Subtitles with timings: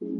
[0.00, 0.14] Bueno,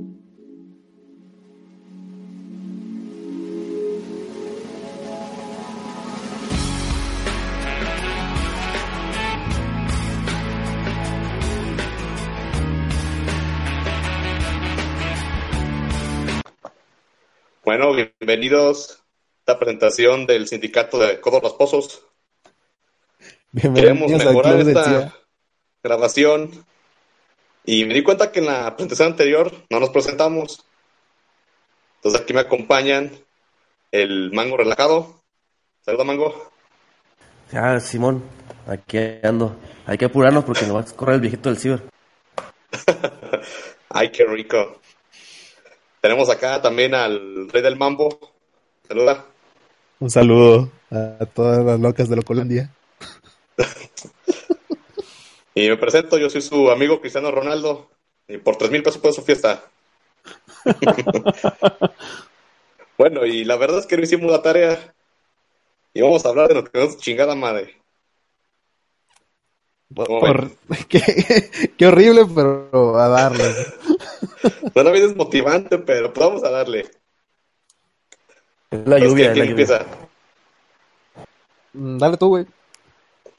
[17.94, 18.94] bienvenidos a
[19.38, 22.02] esta presentación del sindicato de Codos Rasposos.
[23.52, 25.14] Queremos mejorar esta
[25.84, 26.66] grabación
[27.70, 30.64] y me di cuenta que en la presentación anterior no nos presentamos.
[31.96, 33.12] Entonces aquí me acompañan
[33.92, 35.20] el Mango Relajado.
[35.84, 36.50] Saluda, Mango.
[37.52, 38.24] Ya, Simón,
[38.66, 39.54] aquí ando.
[39.84, 41.82] Hay que apurarnos porque nos va a correr el viejito del ciber.
[43.90, 44.80] Ay, qué rico.
[46.00, 48.18] Tenemos acá también al Rey del Mambo.
[48.88, 49.26] Saluda.
[50.00, 52.72] Un saludo a todas las locas de la Colombia.
[55.58, 57.90] y me presento, yo soy su amigo Cristiano Ronaldo.
[58.28, 59.64] Y por tres mil pesos puedo su fiesta.
[62.98, 64.94] bueno, y la verdad es que no hicimos la tarea.
[65.94, 67.76] Y vamos a hablar de lo que nos chingada madre.
[70.88, 73.44] qué, horrible, pero a darle.
[74.74, 76.88] Suena bien desmotivante, pero pues vamos a darle.
[78.70, 79.86] La lluvia, ¿Quién empieza?
[81.72, 82.46] Mm, dale tú, güey.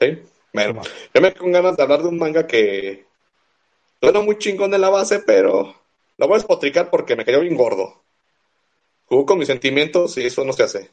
[0.00, 0.18] Sí,
[0.52, 0.82] bueno,
[1.14, 3.06] yo me con ganas de hablar de un manga que
[4.00, 5.74] suena muy chingón en la base, pero
[6.16, 8.02] lo voy a espotricar porque me cayó bien gordo.
[9.06, 10.90] Jugó con mis sentimientos y eso no se hace.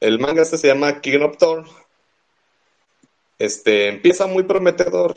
[0.00, 1.64] El manga este se llama King of Thor.
[3.38, 5.14] Este empieza muy prometedor.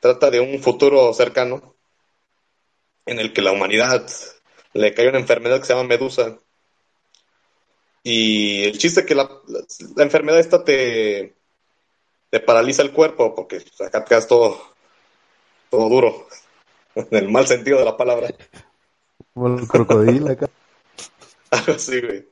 [0.00, 1.74] Trata de un futuro cercano
[3.06, 4.06] en el que la humanidad
[4.72, 6.38] le cae una enfermedad que se llama Medusa.
[8.02, 9.30] Y el chiste es que la,
[9.98, 11.34] enfermedad esta te,
[12.32, 14.58] te paraliza el cuerpo porque acá te quedas todo,
[15.68, 16.26] todo duro,
[16.94, 18.28] en el mal sentido de la palabra.
[19.34, 20.48] Como el crocodilo acá.
[21.50, 22.26] Algo así, güey.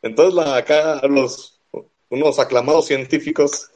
[0.00, 1.60] Entonces la, acá los,
[2.08, 3.70] unos aclamados científicos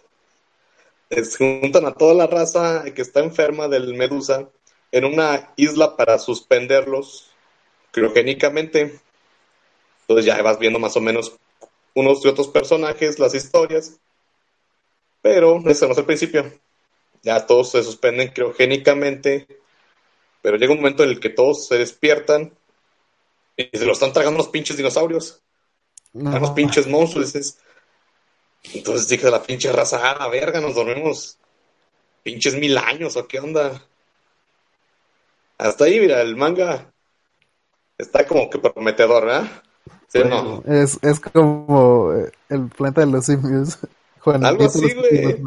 [1.36, 4.48] juntan a toda la raza que está enferma del Medusa
[4.92, 7.30] en una isla para suspenderlos
[7.90, 8.98] criogénicamente.
[10.00, 11.36] Entonces ya vas viendo más o menos
[11.94, 14.00] unos y otros personajes, las historias.
[15.26, 16.52] Pero ese no es el principio.
[17.20, 19.48] Ya todos se suspenden criogénicamente.
[20.40, 22.56] Pero llega un momento en el que todos se despiertan
[23.56, 25.42] y se lo están tragando los pinches dinosaurios.
[26.12, 27.58] Los pinches monstruos.
[28.72, 31.38] Entonces dije la pinche raza, a la verga, nos dormimos
[32.22, 33.82] pinches mil años o qué onda.
[35.58, 36.92] Hasta ahí, mira, el manga
[37.98, 39.62] está como que prometedor, ¿verdad?
[40.06, 40.62] ¿Sí no?
[40.66, 43.80] es, es como eh, el planeta de los simios.
[44.26, 45.42] Algo así, güey.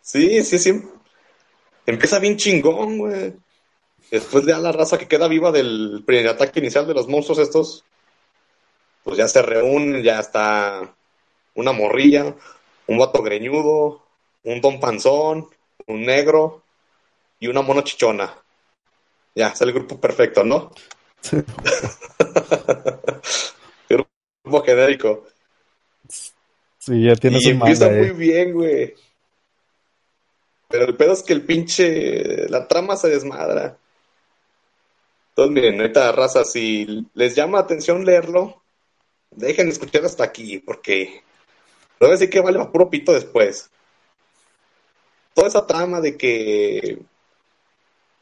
[0.00, 0.82] Sí, sí, sí.
[1.84, 3.34] Empieza bien chingón, güey.
[4.10, 7.40] Después de a la raza que queda viva del primer ataque inicial de los monstruos
[7.40, 7.84] estos,
[9.02, 10.94] pues ya se reúnen, ya está
[11.54, 12.34] una morrilla,
[12.86, 14.02] un vato greñudo,
[14.44, 15.48] un don panzón,
[15.86, 16.62] un negro
[17.40, 18.32] y una mona chichona.
[19.34, 20.70] Ya, es el grupo perfecto, ¿no?
[21.20, 21.36] Sí.
[23.88, 25.24] grupo genérico.
[26.86, 28.94] Sí, ya tienes Y empieza muy bien, güey.
[30.68, 32.48] Pero el pedo es que el pinche.
[32.48, 33.76] La trama se desmadra.
[35.30, 38.62] Entonces, miren, neta raza, si les llama atención leerlo,
[39.32, 41.22] dejen de escuchar hasta aquí, porque.
[41.98, 43.68] No voy a decir que vale a puro pito después.
[45.34, 46.98] Toda esa trama de que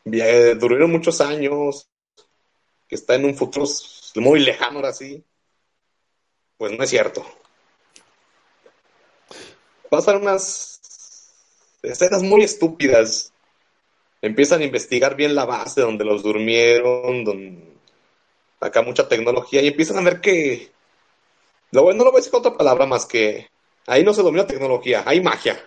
[0.05, 1.91] duraron muchos años,
[2.89, 3.67] que está en un futuro
[4.17, 5.23] muy lejano ahora sí,
[6.57, 7.27] pues no es cierto.
[9.91, 10.81] Pasan unas
[11.83, 13.33] escenas muy estúpidas.
[14.23, 17.75] Empiezan a investigar bien la base donde los durmieron, donde
[18.61, 20.71] acá mucha tecnología y empiezan a ver que
[21.71, 23.49] lo bueno no lo voy a decir con otra palabra más que
[23.87, 25.59] ahí no se domina tecnología, hay magia.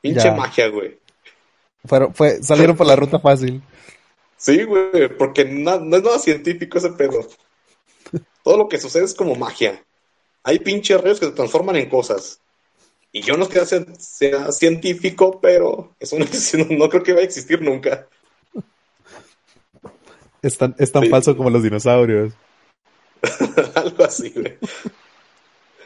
[0.00, 0.98] Pinche magia, güey.
[1.88, 3.62] Pero fue, salieron por la ruta fácil.
[4.36, 7.28] Sí, güey, porque no, no es nada científico ese pedo.
[8.42, 9.84] Todo lo que sucede es como magia.
[10.42, 12.40] Hay pinches rayos que se transforman en cosas.
[13.12, 16.16] Y yo no creo que sea, científico, pero eso
[16.70, 18.08] no, creo que vaya a existir nunca.
[20.40, 22.32] Es tan, es tan falso como los dinosaurios.
[23.74, 24.58] Algo así, güey.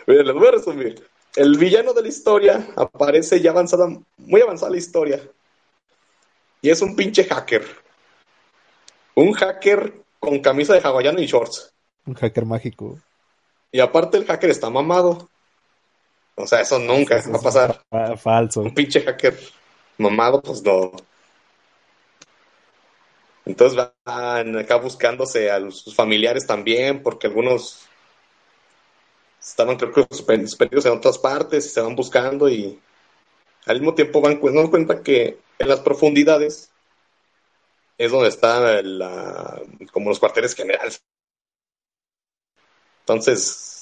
[0.06, 1.04] Miren, les voy a resumir.
[1.34, 5.20] El villano de la historia aparece ya avanzada, muy avanzada la historia.
[6.62, 7.64] Y es un pinche hacker.
[9.16, 11.74] Un hacker con camisa de hawaiano y shorts.
[12.06, 12.98] Un hacker mágico.
[13.72, 15.28] Y aparte el hacker está mamado.
[16.36, 17.82] O sea, eso nunca va a pasar.
[18.18, 18.60] Falso.
[18.60, 19.38] Un pinche hacker
[19.98, 20.92] mamado, pues no.
[23.46, 27.86] Entonces van acá buscándose a los- sus familiares también, porque algunos
[29.40, 32.80] estaban creo que suspendidos en otras partes y se van buscando y
[33.66, 36.70] al mismo tiempo van dando cuenta que en las profundidades
[37.98, 39.62] es donde están la,
[39.92, 41.02] como los cuarteles generales.
[43.00, 43.75] Entonces,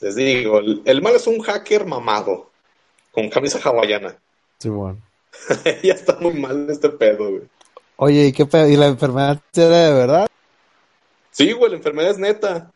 [0.00, 2.50] les digo, el, el mal es un hacker mamado,
[3.12, 4.16] con camisa hawaiana.
[4.58, 5.02] Simón.
[5.82, 7.42] ya está muy mal este pedo, güey.
[7.96, 8.68] Oye, ¿y qué pedo?
[8.68, 10.26] ¿Y la enfermedad era de verdad?
[11.30, 12.72] Sí, güey, la enfermedad es neta.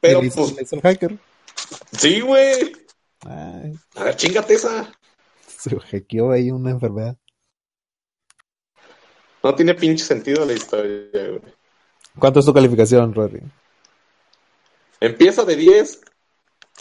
[0.00, 1.18] Pero ¿Y le hizo- pues, hizo el hacker?
[1.92, 2.72] sí, güey.
[3.26, 4.92] Ay, A ver, chingate esa.
[5.46, 7.16] se hackeó ahí una enfermedad.
[9.42, 11.42] No tiene pinche sentido la historia, güey.
[12.18, 13.40] ¿Cuánto es tu calificación, Rodri?
[15.00, 16.00] Empieza de 10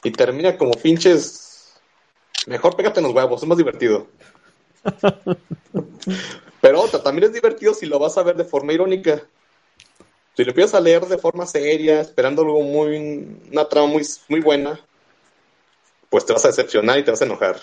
[0.04, 1.74] y termina como pinches.
[2.46, 4.08] Mejor pégate en los huevos, es más divertido.
[6.62, 9.22] Pero otra, también es divertido si lo vas a ver de forma irónica.
[10.36, 13.40] Si lo empiezas a leer de forma seria, esperando algo muy.
[13.52, 14.80] una trama muy, muy buena,
[16.10, 17.58] pues te vas a decepcionar y te vas a enojar.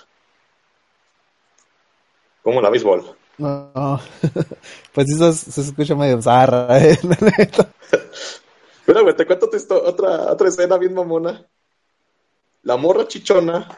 [2.42, 3.16] Como la béisbol.
[3.38, 4.00] No,
[4.92, 6.98] pues sí, se, escucha medio zarra, ¿eh?
[8.86, 9.50] Mira, güey, te cuento
[9.84, 11.44] otra, otra escena bien mamona.
[12.64, 13.68] La morra chichona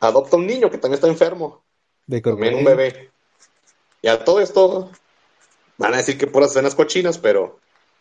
[0.00, 1.62] adopta un niño que también está enfermo.
[2.06, 3.10] De También un bebé.
[4.02, 4.90] Y a todo esto
[5.76, 7.58] van a decir que puras escenas cochinas, pero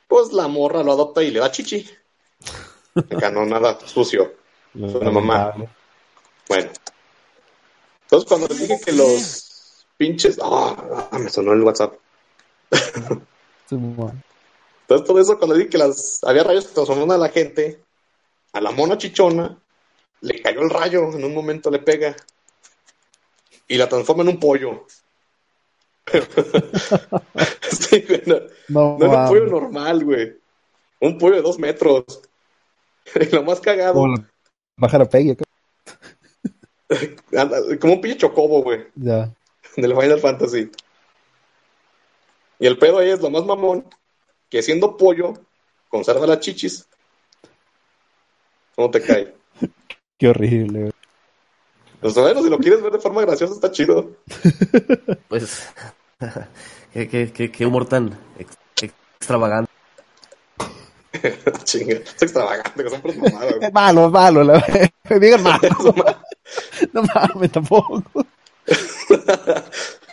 [0.08, 1.90] pues la morra lo adopta y le da chichi.
[2.96, 4.34] Acá no nada sucio.
[4.74, 5.54] Suena mamá.
[6.48, 6.72] Bueno.
[8.04, 10.40] Entonces cuando les dije que los pinches...
[10.42, 11.96] Ah, me sonó el WhatsApp.
[13.70, 17.82] Entonces todo eso cuando dije que las había rayos que transformaban a la gente,
[18.54, 19.60] a la mona chichona,
[20.22, 22.16] le cayó el rayo, en un momento le pega.
[23.68, 24.86] Y la transforma en un pollo.
[27.70, 30.38] Sí, güey, no, No, era un pollo normal, güey.
[31.02, 32.06] Un pollo de dos metros.
[33.16, 34.24] Y lo más cagado, Como la
[37.42, 39.34] anda, como un pinche chocobo, güey, Ya.
[39.76, 40.72] del Final Fantasy.
[42.60, 43.86] Y el pedo ahí es lo más mamón,
[44.50, 45.34] que siendo pollo,
[45.90, 46.88] conserva las chichis.
[48.76, 49.37] ¿Cómo te cae?
[50.18, 50.92] Qué horrible, güey.
[52.02, 54.12] Pues bueno, si lo quieres ver de forma graciosa, está chido.
[55.28, 55.68] Pues,
[56.94, 58.58] qué, qué, qué, qué humor tan ex-
[59.20, 59.72] extravagante.
[61.64, 63.56] Chinga, es extravagante, que son puras mamadas.
[63.56, 63.66] güey.
[63.68, 64.44] Es malo, es malo.
[64.44, 64.64] La...
[65.20, 65.68] Digan malo.
[66.94, 68.04] No mames, tampoco.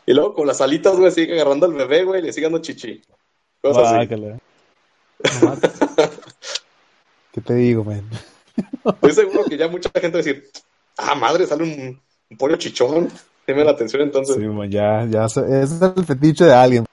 [0.07, 2.61] y luego con las alitas, güey, sigue agarrando al bebé, güey, y le sigue dando
[2.61, 3.03] chichi.
[3.63, 3.95] Cosas así.
[3.97, 4.39] Guácala.
[5.43, 5.59] Nomás.
[7.33, 8.03] ¿Qué te digo, man?
[8.85, 10.45] Estoy seguro que ya mucha gente va a decir,
[10.99, 13.09] ah, madre, sale un, un pollo chichón.
[13.47, 14.37] Dime la atención entonces.
[14.37, 16.85] Sí, ya, ya, se- ese es el fetiche de alguien.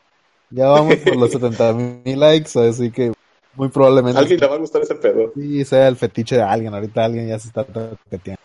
[0.50, 3.14] Ya vamos por los 70 mil likes, así que
[3.56, 5.32] muy A probablemente alguien le va a gustar ese pedo.
[5.34, 6.74] sí sea el fetiche de alguien.
[6.74, 8.42] Ahorita alguien ya se está toqueteando.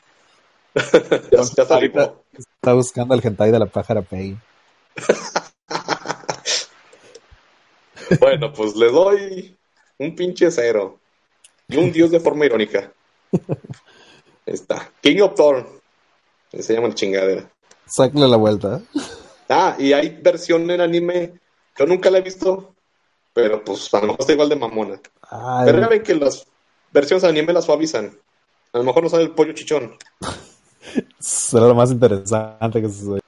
[1.33, 2.23] Ya, ya rico.
[2.37, 4.37] está buscando el hentai de la pájara Peggy.
[8.21, 9.57] Bueno, pues le doy
[9.99, 10.99] un pinche cero.
[11.69, 12.93] Y un dios de forma irónica.
[13.33, 14.91] Ahí está.
[15.01, 15.67] King of Thorn.
[16.59, 17.51] Se llama el chingadera.
[17.87, 18.81] Sácale la vuelta.
[19.49, 21.35] Ah, y hay versión en anime.
[21.79, 22.75] Yo nunca la he visto.
[23.33, 25.01] Pero pues a lo mejor está igual de mamona.
[25.31, 26.47] Ay, Pero ya ven que las
[26.93, 28.17] versiones de anime las suavizan.
[28.73, 29.97] A lo mejor no sale el pollo chichón.
[31.19, 33.21] será lo más interesante que sucede.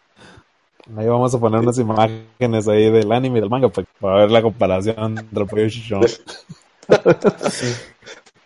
[0.97, 4.40] Ahí vamos a poner unas imágenes ahí del anime y del manga para ver la
[4.40, 6.02] comparación entre el pollo chichón.
[7.50, 7.75] Sí.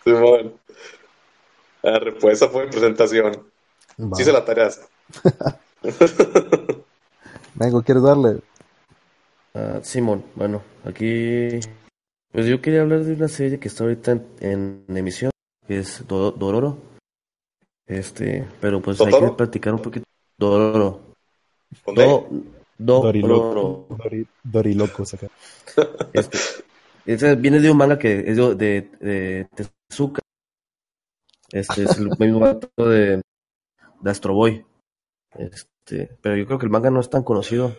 [0.02, 0.54] Simón.
[1.82, 3.46] Arre, pues esa fue mi presentación.
[3.98, 4.16] Va.
[4.16, 4.80] Sí se la tareas.
[7.54, 8.40] Vengo, ¿quieres darle?
[9.54, 11.60] Ah, Simón, bueno, aquí.
[12.30, 14.26] Pues yo quería hablar de una serie que está ahorita en,
[14.88, 15.30] en emisión,
[15.66, 16.78] que es Do- Dororo.
[17.86, 20.06] Este, pero pues hay que platicar un poquito.
[20.38, 21.00] Dororo.
[21.86, 22.28] Do,
[22.78, 23.44] do, Doriloco.
[23.44, 23.86] Dororo.
[24.02, 25.28] Dori, Dorilocos acá.
[26.14, 26.38] Este,
[27.04, 29.48] este viene de un manga que es de, de, de
[29.90, 30.22] Tezuka.
[31.52, 33.20] Este es el mismo vato de,
[34.00, 34.64] de Astro Boy.
[35.34, 37.76] Este, pero yo creo que el manga no es tan conocido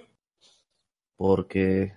[1.18, 1.96] porque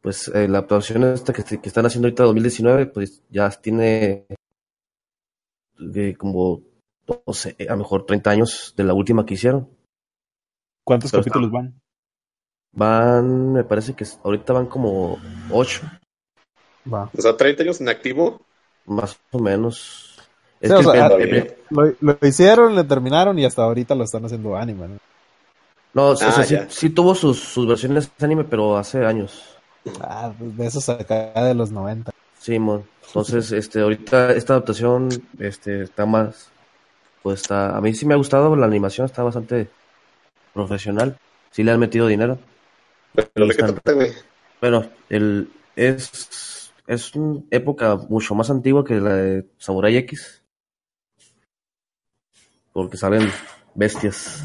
[0.00, 4.26] pues eh, la adaptación esta que, que están haciendo ahorita 2019 pues ya tiene
[5.94, 6.62] eh, como
[7.26, 9.68] no sé, a lo mejor 30 años de la última que hicieron.
[10.84, 11.80] ¿Cuántos Pero capítulos van?
[12.72, 15.18] Van, me parece que ahorita van como
[15.50, 15.82] 8
[16.92, 17.10] Va.
[17.16, 18.40] O sea, 30 años en activo.
[18.86, 20.09] Más o menos.
[20.60, 21.54] Es Sí, que o sea, el- el- bien.
[21.70, 24.98] Lo, lo hicieron, le terminaron y hasta ahorita lo están haciendo anime, ¿no?
[25.94, 29.56] no, o sea, Ah, sí, tuvo sus, sus versiones de anime, pero hace años.
[30.00, 32.12] Ah, de esos acá de los 90.
[32.38, 32.84] Sí, mon.
[33.06, 36.50] Entonces, este, ahorita esta adaptación, este, está más,
[37.22, 39.68] pues está, a mí sí me ha gustado, la animación está bastante
[40.52, 41.16] profesional,
[41.50, 42.38] sí le han metido dinero.
[43.14, 44.12] Pero de qué Están- trata, güey.
[44.60, 50.39] Bueno, el, es, es una época mucho más antigua que la de Samurai X,
[52.72, 53.30] porque salen
[53.74, 54.42] bestias.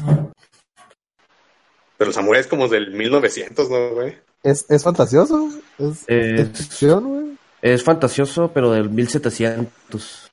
[1.98, 4.16] Pero el Samurai es como del 1900, ¿no, güey?
[4.42, 5.48] ¿Es, es fantasioso?
[5.78, 7.38] ¿Es, Es- es ficción, güey?
[7.62, 10.30] Es fantasioso, pero del 1700.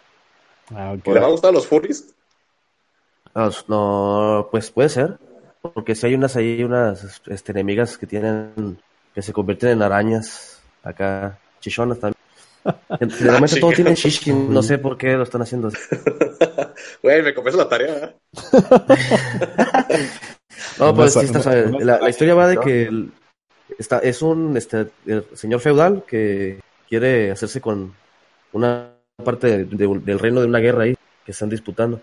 [0.75, 0.95] Ah.
[1.05, 2.13] ¿Le va a gustar a los furries?
[3.33, 5.17] Ah, no, pues puede ser.
[5.62, 8.77] Porque si hay unas ahí, unas este, enemigas que tienen,
[9.15, 12.21] que se convierten en arañas, acá, chichonas también.
[13.00, 13.75] Generalmente todo chica.
[13.84, 15.70] tiene shishi, no sé por qué lo están haciendo.
[17.03, 18.15] Güey, me confieso la tarea, ¿eh?
[20.79, 23.12] No, pues sí está la, la historia va de que el-
[23.77, 27.93] está, es un este, el señor feudal que quiere hacerse con
[28.53, 28.93] una
[29.24, 32.01] parte de- de- del reino de una guerra ahí que están disputando.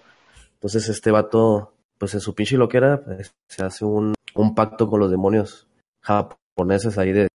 [0.54, 5.00] Entonces este vato, pues en su pinche loquera, pues, se hace un, un pacto con
[5.00, 5.66] los demonios
[6.02, 7.28] japoneses ahí de,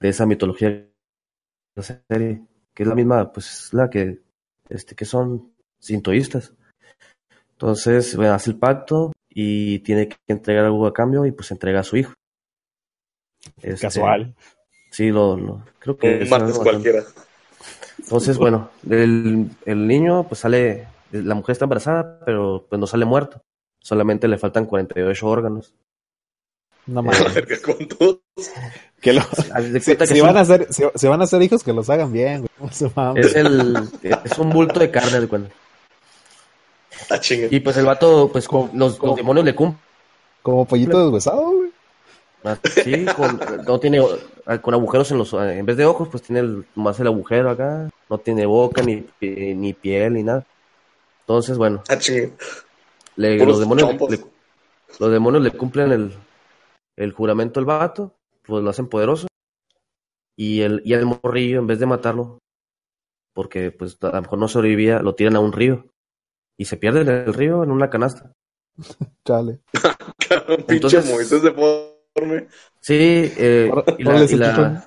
[0.00, 0.89] de esa mitología de
[1.88, 2.42] la serie,
[2.74, 4.20] que es la misma, pues es la que,
[4.68, 6.54] este, que son sintoístas.
[7.52, 11.80] Entonces, bueno, hace el pacto y tiene que entregar algo a cambio y pues entrega
[11.80, 12.12] a su hijo.
[13.62, 14.34] Este, Casual.
[14.90, 17.04] Sí, lo, lo- creo que Un es martes cualquiera.
[17.98, 23.04] Entonces, bueno, el, el niño pues sale, la mujer está embarazada, pero pues no sale
[23.04, 23.42] muerto.
[23.78, 25.74] Solamente le faltan 48 órganos.
[26.86, 27.22] No mames.
[27.64, 28.18] Con todos.
[29.00, 31.22] Que lo- Haz de si, cuenta que si es, van a hacer, si, si van
[31.22, 32.70] a ser hijos, que los hagan bien, güey.
[33.16, 35.50] Es el, es un bulto de carne, cuenta.
[37.08, 37.18] Ah.
[37.50, 39.80] Y pues el vato, pues con- los, los demonios le cumplen.
[40.42, 41.70] Como pollito deshuesado, güey.
[42.44, 44.02] Así, con, no tiene,
[44.60, 47.88] con agujeros en los, en vez de ojos, pues tiene el, más el agujero acá,
[48.08, 50.44] no tiene boca, ni, ni piel, ni nada.
[51.22, 51.96] Entonces, bueno, Ah,
[53.16, 54.20] le- los, demonios, le-
[54.98, 56.14] los demonios le cumplen el,
[56.96, 59.26] el juramento al vato, pues lo hacen poderoso.
[60.36, 62.38] Y el, y el morrillo, en vez de matarlo,
[63.34, 65.86] porque pues a lo mejor no sobrevivía, lo tiran a un río.
[66.56, 68.32] Y se pierde en el río en una canasta.
[69.24, 69.60] Chale.
[70.28, 72.48] Cabrón, pinche Entonces- Moisés deforme.
[72.80, 74.82] Sí, eh, y, la, y, la, salchichón.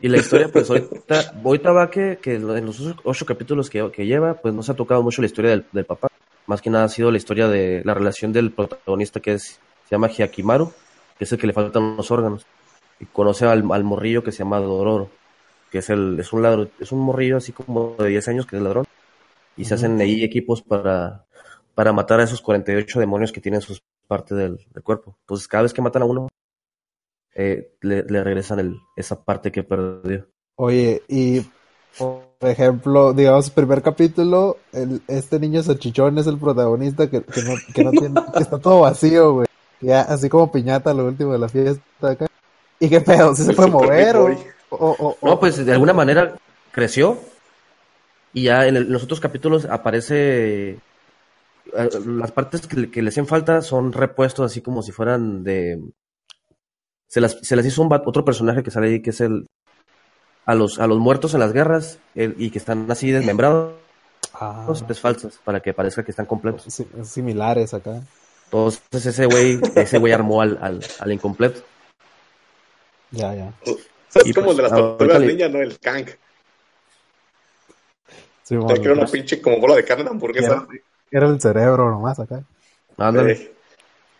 [0.00, 3.90] y la historia, pues ahorita, ahorita va que, que en los ocho, ocho capítulos que,
[3.92, 6.08] que lleva, pues no se ha tocado mucho la historia del, del papá.
[6.46, 9.94] Más que nada ha sido la historia de la relación del protagonista que es, se
[9.94, 10.72] llama Hyakimaru,
[11.18, 12.46] que es el que le faltan los órganos.
[12.98, 15.10] Y conoce al, al morrillo que se llama Dororo,
[15.70, 18.56] que es el, es un ladrón, es un morrillo así como de 10 años que
[18.56, 18.86] es ladrón.
[19.56, 21.24] Y se hacen ahí equipos para,
[21.74, 25.16] para matar a esos 48 demonios que tienen sus partes del, del cuerpo.
[25.20, 26.28] Entonces cada vez que matan a uno,
[27.34, 30.26] eh, le, le regresan el, esa parte que perdió.
[30.56, 31.42] Oye, y
[31.98, 37.54] por ejemplo, digamos, primer capítulo, el, este niño salchichón es el protagonista que, que no,
[37.74, 39.46] que no tiene, que está todo vacío, güey.
[39.80, 42.26] Ya, así como piñata lo último de la fiesta acá.
[42.80, 43.34] ¿Y qué pedo?
[43.34, 44.26] ¿Sí se El puede mover o,
[44.70, 46.36] o, o- o- No, pues de alguna manera
[46.72, 47.18] creció
[48.32, 53.02] y ya en, el- en los otros capítulos aparece eh, las partes que, le- que
[53.02, 55.80] le hacen falta son repuestos así como si fueran de
[57.08, 59.46] se las, se las hizo un otro personaje que sale ahí que es el
[60.44, 63.74] a los a los muertos en las guerras el- y que están así desmembrados
[64.34, 66.66] Ah, es falsas para que parezca que están completos
[67.04, 68.02] similares acá.
[68.64, 71.60] Entonces ese güey ese güey armó al, al, al incompleto
[73.10, 73.52] Ya, ya.
[73.62, 73.76] O
[74.08, 75.58] sea, es Y como pues, el de las ahorita tortugas le- ninja, ¿no?
[75.60, 76.06] El Kang.
[78.42, 80.46] Sí, bueno, que era una pinche como bola de carne de hamburguesa.
[80.46, 80.66] era,
[81.10, 82.42] era el cerebro nomás acá.
[82.96, 83.32] Ándale.
[83.32, 83.52] Eh,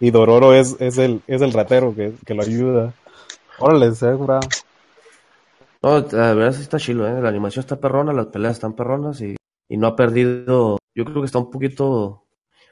[0.00, 2.93] Y Dororo es, es el, es el ratero que, que lo ayuda.
[3.59, 4.40] Órale, se ve curado.
[5.83, 7.21] No, la verdad sí está chilo, ¿eh?
[7.23, 9.37] La animación está perrona, las peleas están perronas y,
[9.69, 10.78] y no ha perdido.
[10.95, 12.25] Yo creo que está un poquito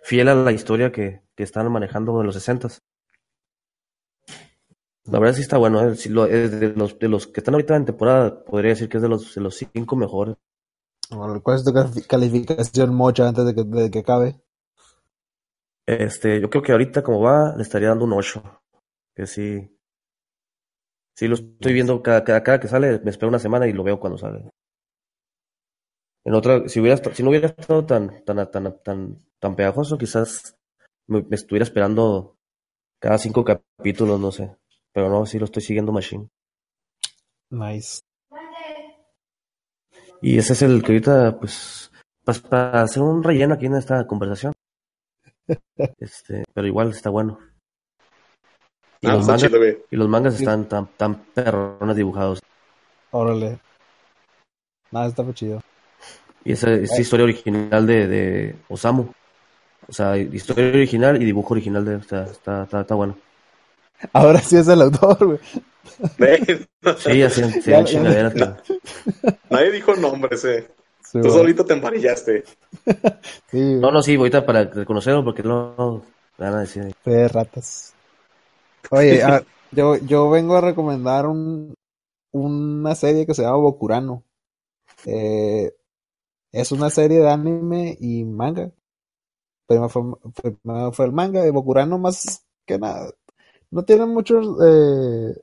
[0.05, 2.69] fiel a la historia que, que están manejando en los 60
[5.07, 5.93] La verdad sí está bueno, ¿eh?
[5.93, 9.09] Es de, los, de los que están ahorita en temporada, podría decir que es de
[9.09, 10.37] los, de los cinco mejores.
[11.11, 14.41] Órale, ¿Cuál es tu cali- calificación mocha antes de que, de que acabe?
[15.87, 18.43] Este, yo creo que ahorita como va, le estaría dando un 8.
[19.15, 19.71] Que sí.
[21.17, 23.83] Sí, lo estoy viendo cada, cada, cada que sale, me espero una semana y lo
[23.83, 24.51] veo cuando sale.
[26.25, 30.57] En otra, si hubiera, si no hubiera estado tan, tan, tan, tan, tan pegajoso, quizás
[31.07, 32.37] me, me estuviera esperando
[32.99, 34.57] cada cinco capítulos, no sé.
[34.93, 36.29] Pero no, sí lo estoy siguiendo Machine.
[37.51, 38.01] Nice.
[40.23, 41.93] Y ese es el que ahorita, pues,
[42.25, 44.53] pues, para hacer un relleno aquí en esta conversación.
[45.99, 47.39] Este, pero igual está bueno.
[49.03, 52.41] Y, Ah, los, mangas, chido, y los mangas están tan, tan perrones dibujados.
[53.11, 53.61] Órale.
[54.91, 55.61] Nada, está muy chido.
[56.45, 59.07] Y esa es historia original de, de Osamu.
[59.89, 61.97] O sea, historia original y dibujo original de...
[61.97, 63.17] O sea, está, está, está bueno.
[64.13, 65.39] Ahora sí es el autor, güey.
[66.99, 67.83] Sí, hacían, Ya,
[68.35, 68.63] ya.
[69.51, 70.69] Nadie dijo nombres, eh.
[71.03, 72.45] Sí, Tú solito te embarillaste.
[73.51, 73.61] Sí.
[73.77, 76.03] No, no, sí, ahorita para reconocerlo porque no
[76.39, 76.93] me van a decir.
[77.05, 77.95] Fe de ratas.
[78.91, 81.75] Oye, a- yo, yo vengo a recomendar un,
[82.33, 84.25] una serie que se llama Bokurano.
[85.07, 85.73] Eh,
[86.55, 88.71] es una serie de anime y manga.
[89.67, 93.13] Primero fue, el manga de Bokurano más que nada.
[93.71, 95.37] No tiene mucho eh,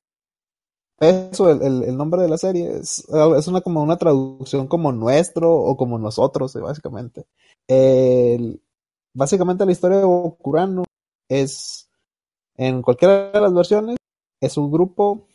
[0.97, 2.77] peso el, el- el nombre de la serie.
[2.77, 2.99] Es,
[3.37, 7.25] es una como una traducción como nuestro o como nosotros, eh, básicamente.
[7.67, 8.61] El-
[9.13, 10.83] básicamente la historia de Bokurano
[11.29, 11.89] es
[12.57, 13.97] en cualquiera de las versiones
[14.41, 15.27] es un grupo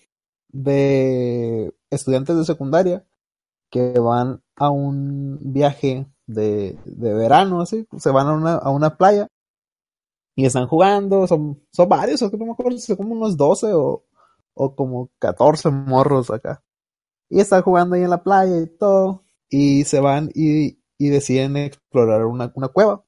[0.50, 3.04] de estudiantes de secundaria
[3.70, 8.96] que van a un viaje de, de verano, así, se van a una, a una
[8.96, 9.28] playa
[10.34, 14.04] y están jugando, son, son varios, no me acuerdo, son como unos 12 o,
[14.54, 16.62] o como 14 morros acá.
[17.30, 21.56] Y están jugando ahí en la playa y todo, y se van y, y deciden
[21.58, 23.04] explorar una, una cueva.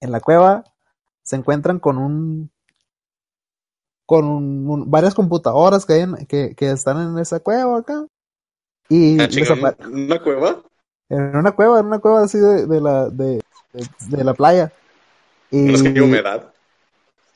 [0.00, 0.64] En la cueva
[1.22, 2.52] se encuentran con un
[4.06, 8.06] con un- varias computadoras que, hay en- que están en esa cueva acá
[8.88, 10.62] y Ah, apa- ¿Una cueva?
[11.10, 13.40] en una cueva en una cueva así de, de la de,
[13.72, 14.72] de, de la playa
[15.50, 16.52] y No es que hay humedad.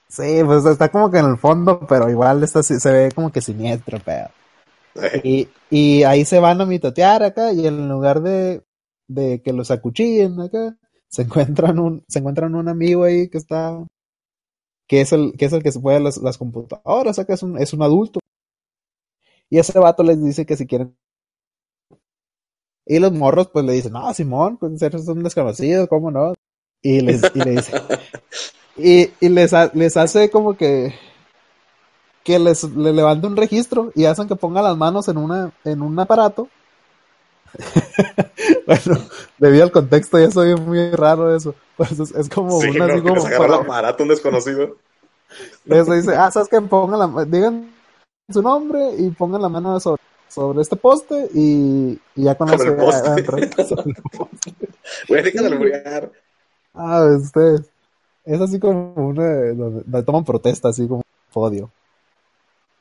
[0.09, 3.41] sí pues está como que en el fondo pero igual está se ve como que
[3.41, 4.29] siniestro pero
[4.95, 8.65] Eh, y, y ahí se van a mitotear acá y en lugar de,
[9.09, 10.77] de que los acuchillen acá,
[11.09, 13.79] se encuentran un, se encuentran un amigo ahí que está,
[14.89, 17.59] que es el, que es el que se puede las, las computadoras, acá es un,
[17.59, 18.21] es un adulto.
[19.51, 20.97] Y ese vato les dice que si quieren.
[22.87, 26.35] Y los morros pues le dicen, no, Simón, pues eres un desconocido, ¿cómo no?
[26.83, 27.73] Y les, y le dice,
[28.77, 30.95] y, y les, ha- les hace como que
[32.25, 35.83] que les le levante un registro y hacen que pongan las manos en una en
[35.83, 36.49] un aparato.
[38.67, 39.01] bueno,
[39.39, 41.55] debido al contexto ya soy muy raro eso.
[41.77, 44.77] Pues es, es como sí, una no, así que como les para- aparato un desconocido.
[45.67, 47.73] eso dice, ah, sabes que pongan la digan
[48.33, 50.01] su nombre y pongan la mano sobre,
[50.33, 53.23] sobre este poste y, y ya con eso el poste.
[53.23, 53.77] poste.
[55.09, 56.11] Güey, déjame alburear.
[56.75, 57.71] Ah, ustedes.
[58.25, 61.71] Es así como una donde, donde toman protesta, así como un podio.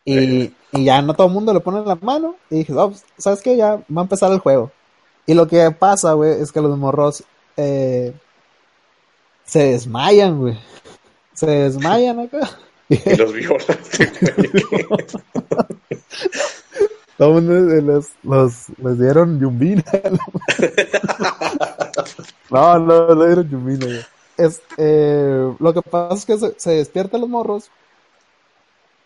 [0.06, 2.36] Y, y ya no todo el mundo le pone la mano.
[2.50, 3.58] Y dije, oh, pues, ¿sabes qué?
[3.58, 4.72] Ya va a empezar el juego.
[5.26, 7.24] Y lo que pasa, güey, es que los morros
[7.58, 8.14] eh,
[9.46, 10.58] se desmayan, güey.
[11.34, 12.50] Se desmayan acá.
[12.90, 13.64] Y los viola.
[17.22, 19.84] Todo el mundo les, los, les dieron yumbina.
[22.50, 23.86] no, no, no dieron yumbina.
[24.38, 27.70] Es, eh, lo que pasa es que se, se despiertan los morros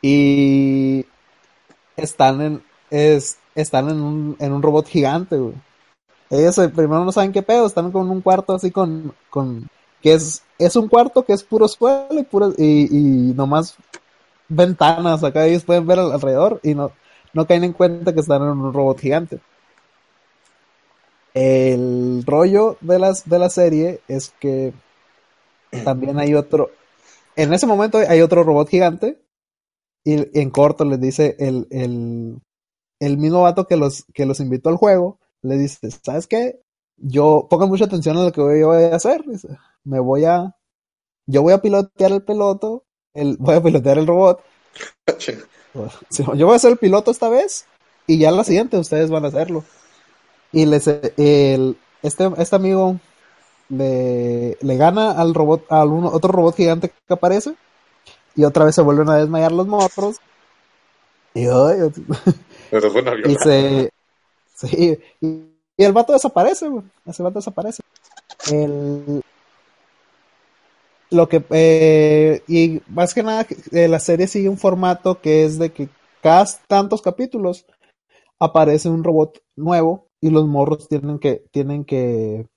[0.01, 1.05] y
[1.97, 5.53] están en, es, están en un, en un robot gigante, güey.
[6.29, 9.69] Ellos eh, primero no saben qué pedo, están con un cuarto así con, con,
[10.01, 12.87] que es, es un cuarto que es puro suelo y puro, y,
[13.29, 13.75] y nomás
[14.49, 16.93] ventanas acá, ellos pueden ver al- alrededor y no,
[17.35, 19.41] no caen en cuenta que están en un robot gigante.
[21.33, 24.73] El rollo de, las, de la serie es que
[25.83, 26.71] también hay otro,
[27.35, 29.21] en ese momento hay otro robot gigante
[30.05, 32.39] y en corto les dice el, el,
[33.01, 36.61] el mismo vato que los, que los invitó al juego, le dice, ¿sabes qué?
[36.95, 39.25] Yo, pongan mucha atención a lo que yo voy a hacer,
[39.83, 40.55] me voy a,
[41.27, 44.41] yo voy a pilotear el piloto, el, voy a pilotear el robot,
[46.35, 47.65] yo voy a ser el piloto esta vez
[48.07, 49.63] y ya la siguiente ustedes van a hacerlo.
[50.51, 52.99] Y les, el, este, este amigo
[53.69, 57.55] le, le gana al robot, al uno- otro robot gigante que aparece
[58.35, 60.17] y otra vez se vuelven a desmayar los morros.
[61.33, 61.91] Y, ay,
[62.71, 62.89] Pero
[63.29, 63.89] y se,
[64.55, 65.27] sí, y,
[65.77, 66.83] y el vato desaparece, güey.
[67.05, 67.83] Ese vato desaparece.
[68.51, 69.21] El,
[71.11, 75.57] lo que, eh, y más que nada, eh, la serie sigue un formato que es
[75.59, 75.89] de que
[76.21, 77.65] cada tantos capítulos
[78.39, 82.47] aparece un robot nuevo y los morros tienen que, tienen que,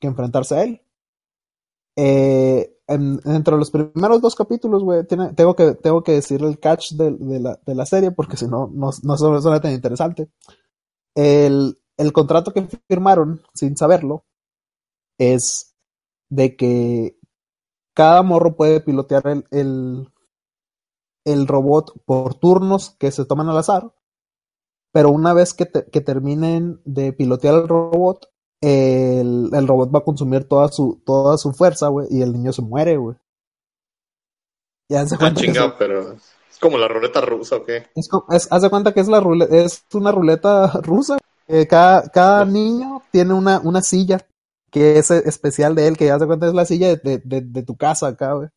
[0.00, 0.82] enfrentarse a él.
[1.96, 6.92] Eh, en- entre los primeros dos capítulos, güey, tengo que, tengo que decir el catch
[6.92, 10.28] de, la, de la serie porque si no, no, no suena tan interesante.
[11.14, 14.24] El, el contrato que firmaron, sin saberlo,
[15.18, 15.74] es
[16.30, 17.16] de que
[18.00, 20.08] cada morro puede pilotear el, el,
[21.26, 23.92] el robot por turnos que se toman al azar.
[24.90, 28.30] Pero una vez que, te- que terminen de pilotear el robot,
[28.62, 32.52] el, el robot va a consumir toda su, toda su fuerza, güey, y el niño
[32.54, 33.16] se muere, güey.
[34.88, 37.86] Ya se Ah, cuenta que chinga, eso- pero es como la ruleta rusa o qué.
[37.94, 41.18] es, es- haz de cuenta que es la ruleta, es una ruleta rusa.
[41.46, 44.24] Eh, cada, cada niño tiene una, una silla
[44.70, 47.62] que es especial de él, que haz de cuenta es la silla de, de, de-
[47.62, 48.48] tu casa acá, güey.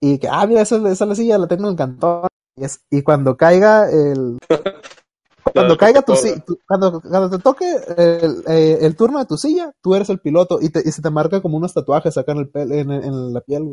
[0.00, 2.28] Y que, ah, mira, esa, esa es la silla, la tengo en el cantón.
[2.56, 4.38] Y, es- y cuando caiga el,
[5.54, 6.34] cuando caiga tu, computadora.
[6.36, 7.64] si- tu- cuando, cuando te toque
[7.96, 11.02] el, eh, el turno de tu silla, tú eres el piloto y, te, y se
[11.02, 13.72] te marca como unos tatuajes acá en, el pel- en, en la piel, güey.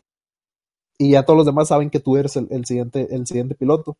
[0.99, 3.97] Y ya todos los demás saben que tú eres el, el siguiente, el siguiente piloto.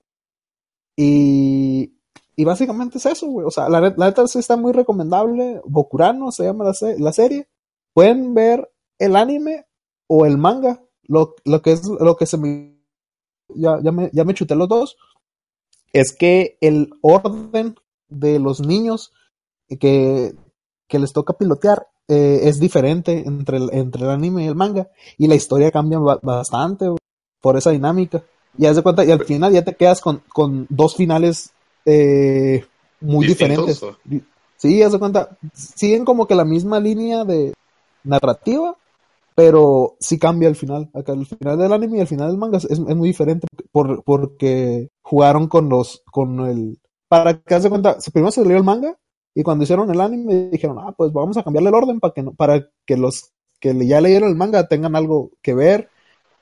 [0.98, 1.94] Y,
[2.40, 3.46] y básicamente es eso, güey.
[3.46, 5.60] O sea, la, net- la neta sí está muy recomendable.
[5.66, 7.50] Bokurano se llama la, se- la serie.
[7.94, 9.66] Pueden ver el anime
[10.08, 10.82] o el manga.
[11.04, 12.80] Lo, lo que es lo que se me
[13.56, 14.96] ya, ya me ya me chuté los dos.
[15.92, 17.76] Es que el orden
[18.08, 19.12] de los niños
[19.80, 20.34] que,
[20.88, 24.88] que les toca pilotear eh, es diferente entre el, entre el anime y el manga.
[25.18, 26.86] Y la historia cambia ba- bastante
[27.42, 28.24] por esa dinámica.
[28.58, 31.52] Y haz de cuenta, y al final ya te quedas con, con dos finales
[31.86, 32.66] eh,
[33.02, 34.30] muy ¿Distintos, diferentes.
[34.58, 37.54] Sí, haz de cuenta, siguen como que la misma línea de
[38.04, 38.76] narrativa,
[39.36, 40.90] pero sí cambia el final.
[40.94, 44.04] Acá el final del anime y el final del manga es, es muy diferente por,
[44.04, 48.64] porque jugaron con los, con el, para que haz de cuenta, primero se salió el
[48.64, 48.98] manga
[49.34, 52.24] y cuando hicieron el anime dijeron, ah, pues vamos a cambiarle el orden para que
[52.24, 55.90] no, para que los que ya leyeron el manga tengan algo que ver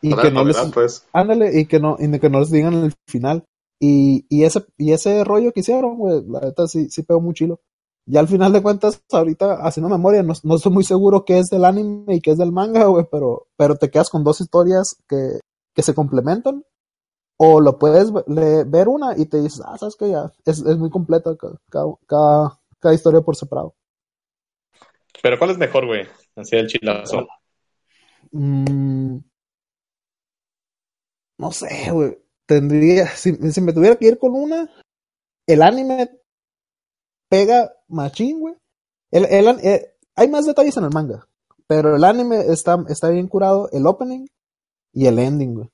[0.01, 1.05] y Para que no les, novedad, pues.
[1.13, 3.43] ándale, y que no, y que no les digan el final.
[3.79, 7.33] Y, y ese, y ese rollo que hicieron, güey, la neta sí, sí pegó muy
[7.33, 7.61] chilo.
[8.05, 11.47] Ya al final de cuentas, ahorita haciendo memoria, no, no estoy muy seguro qué es
[11.49, 14.95] del anime y qué es del manga, güey, pero, pero te quedas con dos historias
[15.07, 15.39] que,
[15.75, 16.63] que se complementan.
[17.37, 20.77] O lo puedes le- ver una y te dices, ah, sabes que ya, es, es
[20.77, 23.75] muy completa ca- cada, cada, cada historia por separado.
[25.21, 26.07] Pero ¿cuál es mejor, güey?
[26.35, 27.27] Así el chilazo.
[28.33, 29.19] Mm,
[31.39, 32.17] no sé, güey.
[32.47, 34.69] Tendría, si, si me tuviera que ir con una,
[35.45, 36.09] el anime
[37.29, 38.55] pega machín, güey.
[39.11, 41.27] El, el an- eh, hay más detalles en el manga,
[41.67, 44.25] pero el anime está, está bien curado, el opening
[44.93, 45.69] y el ending, güey.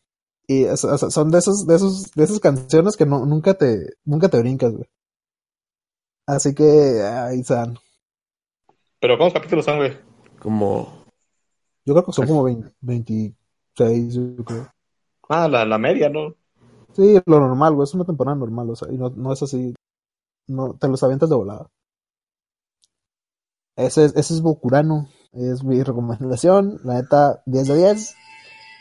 [0.47, 3.93] Y es- es- son de esos, de esos, de esas canciones que no, nunca te,
[4.03, 4.85] nunca te brincas, güey.
[6.25, 7.77] Así que, ahí están.
[8.99, 9.97] Pero ¿cuántos capítulos son, güey?
[10.39, 11.03] Como.
[11.85, 14.73] Yo creo que son como 20 26, yo creo.
[15.27, 16.35] Ah, la, la media, ¿no?
[16.95, 19.73] Sí, lo normal, güey, es una temporada normal, o sea, y no, no es así,
[20.47, 21.67] no, te los avientas de volada.
[23.75, 28.15] Ese es, ese es Bokurano, es mi recomendación, la neta, 10 de 10,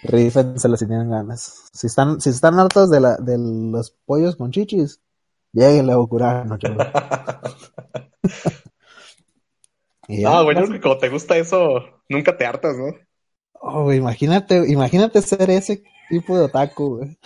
[0.05, 1.65] rífensela si tienen ganas.
[1.73, 5.01] Si están, si están hartos de la, de los pollos con chichis,
[5.53, 6.59] lléguenle a Bokurano,
[10.25, 12.87] Ah, güey, yo basi- creo que como te gusta eso, nunca te hartas, ¿no?
[13.63, 17.19] Oh, imagínate, imagínate ser ese tipo de otaku, güey.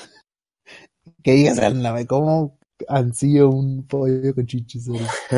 [1.26, 4.86] Que digas, "Ala, güey, ¿cómo ansío un pollo con chichis?
[4.88, 5.02] güey?"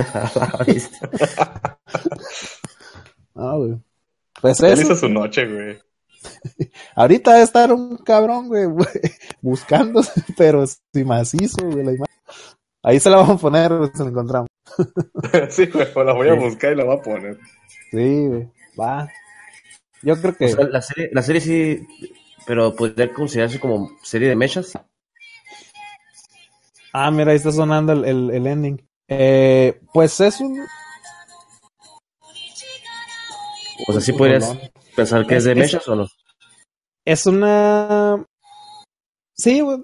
[3.34, 3.78] Ah, güey.
[4.42, 4.82] Pues Él eso.
[4.82, 5.78] hizo su noche, güey.
[6.94, 8.86] Ahorita debe estar un cabrón, güey, güey,
[9.40, 10.02] buscando,
[10.36, 12.14] pero si macizo, güey, la imagen.
[12.82, 14.48] Ahí se la vamos a poner, güey, si la encontramos.
[15.50, 16.38] sí, güey, pues la voy a Sí.
[16.40, 17.38] buscar y la voy a poner.
[17.90, 18.48] Sí, güey,
[18.78, 19.08] va.
[20.02, 20.44] Yo creo que...
[20.46, 21.86] O sea, la serie, la serie sí.
[22.46, 24.72] Pero podría considerarse como serie de mechas.
[26.92, 28.88] Ah, mira, ahí está sonando el, el, el ending.
[29.08, 30.58] Eh, pues es un...
[33.86, 34.56] O sea, sí podrías
[34.94, 36.06] pensar que es de mechas o no.
[37.04, 38.24] Es una...
[39.34, 39.78] Sí, güey.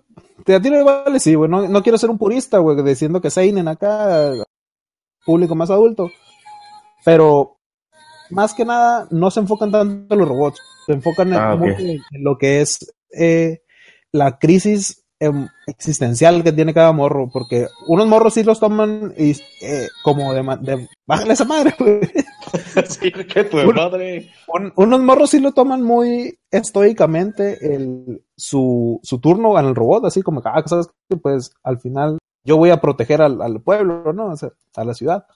[0.45, 1.49] Te tiene vale, sí, güey.
[1.49, 4.33] No, no quiero ser un purista, güey, diciendo que Seinen acá,
[5.25, 6.11] público más adulto.
[7.05, 7.59] Pero,
[8.31, 10.61] más que nada, no se enfocan tanto en los robots.
[10.87, 13.63] Se enfocan en, Ah, en lo que es eh,
[14.13, 17.29] la crisis em, existencial que tiene cada morro.
[17.33, 20.89] Porque unos morros sí los toman y, eh, como de, de...
[21.07, 22.01] Bájale esa madre, güey.
[22.89, 24.31] sí, que tu madre.
[24.49, 30.07] Un- unos morros sí lo toman muy estoicamente el, su, su turno en el robot,
[30.07, 33.61] así como que, ah, sabes que pues al final yo voy a proteger al, al
[33.61, 34.27] pueblo, ¿no?
[34.27, 35.27] O sea, a la ciudad.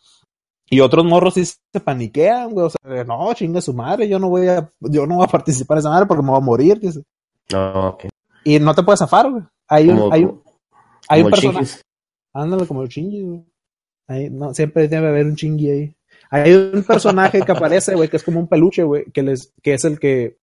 [0.70, 4.28] Y otros morros sí se paniquean, güey, o sea, no, chingue su madre, yo no
[4.28, 6.78] voy a, yo no voy a participar en esa madre porque me voy a morir,
[6.78, 7.02] dice.
[7.50, 8.04] No, ok.
[8.44, 9.42] Y no te puedes zafar, güey.
[9.68, 10.42] Hay un, Como- hay un,
[11.08, 11.80] hay un personaje.
[12.34, 13.44] Ándale, como el chingui, güey.
[14.08, 15.94] Ahí, no, siempre debe haber un chingui ahí.
[16.30, 19.74] Hay un personaje que aparece, güey, que es como un peluche, güey, que les, que
[19.74, 20.38] es el que,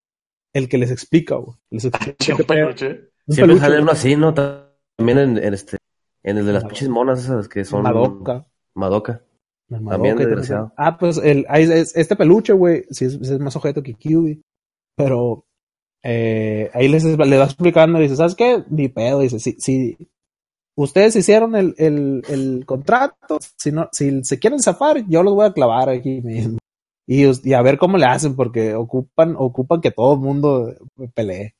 [0.53, 1.57] el que les explica, güey.
[1.71, 2.67] Les explica Che, qué pedo.
[2.67, 2.89] peluche.
[3.27, 4.35] Un Siempre peluche, sale uno así, ¿no?
[4.35, 5.79] También en, en este,
[6.23, 7.83] en el de las pinches monas esas que son...
[7.83, 8.47] Madoka.
[8.75, 9.23] Madoka.
[9.69, 10.73] También desgraciado.
[10.77, 14.43] Ah, pues el, ahí es- este peluche, güey, sí es, más objeto que Kyubi.
[14.97, 15.47] Pero
[16.05, 18.65] eh, ahí les le va explicando dice, ¿sabes qué?
[18.71, 19.21] Ni pedo.
[19.21, 19.97] Dice, si, si
[20.77, 25.47] ustedes hicieron el, el, el contrato, si no, si se quieren zafar, yo los voy
[25.47, 26.59] a clavar aquí mismo.
[27.07, 30.75] Y, y a ver cómo le hacen, porque ocupan, ocupan que todo el mundo
[31.15, 31.55] pelee.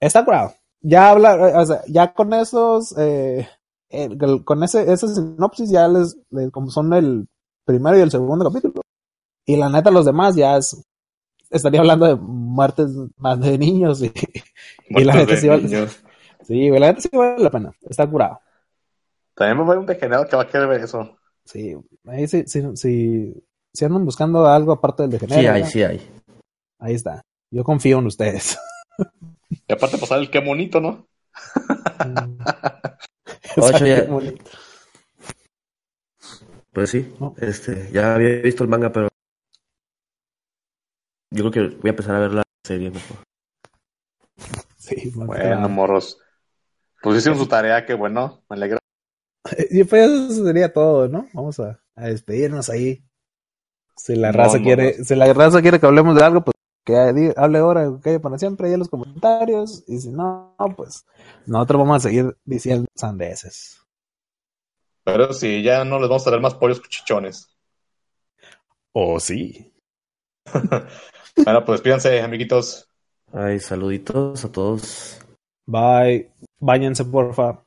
[0.00, 0.54] Está curado.
[0.80, 3.46] Ya habla, eh, o sea, ya con esos, eh,
[4.44, 7.26] con ese, esa sinopsis ya les, les- como son el
[7.64, 8.82] primero y el segundo capítulo.
[9.46, 10.82] Y la neta, los demás ya es,
[11.50, 14.12] estaría hablando de muertes más de niños y,
[14.88, 15.68] y la neta de sí vale,
[16.46, 17.72] sí, la neta sí vale la pena.
[17.88, 18.40] Está curado.
[19.34, 21.16] También me va a un degenerado que va a querer ver eso.
[21.44, 21.74] Sí,
[22.06, 23.34] ahí sí, sí, sí,
[23.72, 25.68] si andan buscando algo aparte del de Sí hay, ¿verdad?
[25.68, 26.10] sí hay.
[26.78, 27.22] Ahí está.
[27.50, 28.58] Yo confío en ustedes.
[29.50, 31.06] Y aparte pasar el qué bonito, ¿no?
[33.56, 34.44] Ocho ya- Qué bonito.
[36.72, 37.34] Pues sí, No.
[37.38, 39.07] este, ya había visto el manga, pero
[41.30, 43.18] yo creo que voy a empezar a ver la serie mejor.
[44.76, 46.18] Sí, Bueno, morros.
[47.02, 48.42] Pues hicieron su tarea, qué bueno.
[48.48, 48.78] Me alegra.
[49.70, 51.28] Y pues eso sería todo, ¿no?
[51.32, 53.02] Vamos a, a despedirnos ahí.
[53.96, 55.04] Si la No, raza no, quiere, no.
[55.04, 56.96] si la raza quiere que hablemos de algo, pues que
[57.36, 59.84] hable ahora, que para siempre ahí en los comentarios.
[59.88, 61.06] Y si no, pues
[61.46, 63.80] nosotros vamos a seguir diciendo sandeces.
[65.02, 67.48] Pero sí, ya no les vamos a dar más pollos chichones.
[68.94, 69.72] Oh, sí.
[71.44, 72.88] Bueno, pues despídanse, amiguitos.
[73.32, 75.18] Ay, saluditos a todos.
[75.66, 76.30] Bye.
[76.58, 77.62] Báñense, porfa.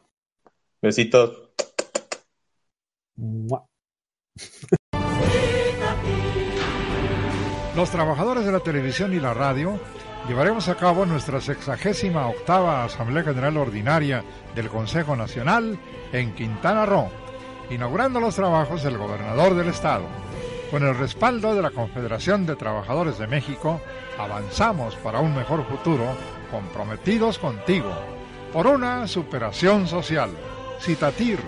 [0.81, 1.49] Besitos.
[7.75, 9.79] Los trabajadores de la televisión y la radio
[10.27, 15.79] llevaremos a cabo nuestra sexagésima octava Asamblea General Ordinaria del Consejo Nacional
[16.11, 17.09] en Quintana Roo,
[17.69, 20.03] inaugurando los trabajos del gobernador del estado.
[20.71, 23.81] Con el respaldo de la Confederación de Trabajadores de México,
[24.17, 26.05] avanzamos para un mejor futuro,
[26.49, 27.91] comprometidos contigo,
[28.53, 30.29] por una superación social.
[30.79, 31.39] Citatir,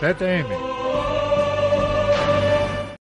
[0.00, 0.93] CTM.